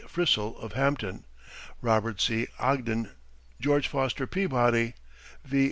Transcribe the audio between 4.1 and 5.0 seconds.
Peabody,